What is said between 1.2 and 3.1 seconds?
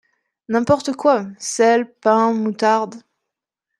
sel, pain, moutarde